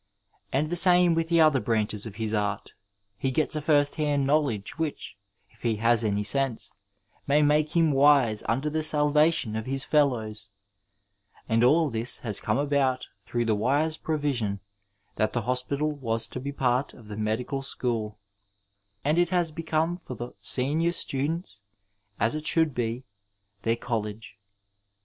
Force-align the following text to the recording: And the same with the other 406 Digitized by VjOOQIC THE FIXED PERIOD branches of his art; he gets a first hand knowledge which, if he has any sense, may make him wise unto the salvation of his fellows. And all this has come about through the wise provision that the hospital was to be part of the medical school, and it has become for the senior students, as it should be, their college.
And 0.51 0.71
the 0.71 0.75
same 0.75 1.13
with 1.13 1.29
the 1.29 1.39
other 1.41 1.61
406 1.61 1.61
Digitized 1.61 1.61
by 1.61 1.61
VjOOQIC 1.61 1.61
THE 1.61 1.61
FIXED 1.61 1.61
PERIOD 1.61 1.65
branches 1.65 2.05
of 2.07 2.15
his 2.15 2.33
art; 2.33 2.73
he 3.17 3.31
gets 3.31 3.55
a 3.55 3.61
first 3.61 3.95
hand 3.97 4.25
knowledge 4.25 4.79
which, 4.79 5.17
if 5.51 5.61
he 5.61 5.75
has 5.75 6.03
any 6.03 6.23
sense, 6.23 6.71
may 7.27 7.41
make 7.43 7.77
him 7.77 7.91
wise 7.91 8.43
unto 8.49 8.71
the 8.71 8.81
salvation 8.81 9.55
of 9.55 9.67
his 9.67 9.83
fellows. 9.83 10.49
And 11.47 11.63
all 11.63 11.91
this 11.91 12.17
has 12.17 12.39
come 12.39 12.57
about 12.57 13.05
through 13.27 13.45
the 13.45 13.53
wise 13.53 13.97
provision 13.97 14.59
that 15.17 15.33
the 15.33 15.43
hospital 15.43 15.91
was 15.91 16.25
to 16.29 16.39
be 16.39 16.51
part 16.51 16.95
of 16.95 17.07
the 17.07 17.15
medical 17.17 17.61
school, 17.61 18.17
and 19.05 19.19
it 19.19 19.29
has 19.29 19.51
become 19.51 19.97
for 19.97 20.15
the 20.15 20.33
senior 20.39 20.93
students, 20.93 21.61
as 22.19 22.33
it 22.33 22.47
should 22.47 22.73
be, 22.73 23.03
their 23.61 23.75
college. 23.75 24.39